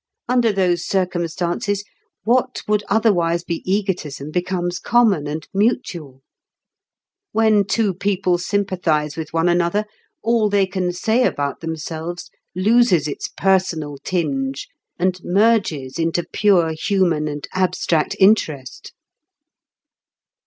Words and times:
Under 0.27 0.51
those 0.51 0.83
circumstances, 0.83 1.83
what 2.23 2.63
would 2.67 2.83
otherwise 2.89 3.43
be 3.43 3.61
egotism 3.71 4.31
becomes 4.31 4.79
common 4.79 5.27
and 5.27 5.47
mutual. 5.53 6.23
When 7.33 7.65
two 7.65 7.93
people 7.93 8.39
sympathise 8.39 9.15
with 9.15 9.31
one 9.31 9.47
another, 9.47 9.85
all 10.23 10.49
they 10.49 10.65
can 10.65 10.91
say 10.91 11.23
about 11.23 11.59
themselves 11.59 12.31
loses 12.55 13.07
its 13.07 13.27
personal 13.27 13.99
tinge 14.03 14.67
and 14.97 15.19
merges 15.23 15.99
into 15.99 16.23
pure 16.33 16.71
human 16.73 17.27
and 17.27 17.47
abstract 17.53 18.15
interest." 18.19 18.93